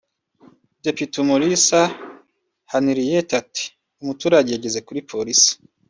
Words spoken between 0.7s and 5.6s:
Depite Umulisa Henriette ati «umuturage yageze kuri Polisi